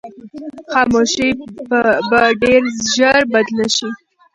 خاموشي 0.71 1.29
به 2.09 2.21
ډېر 2.41 2.61
ژر 2.93 3.21
بدله 3.33 3.65
شي. 3.75 3.89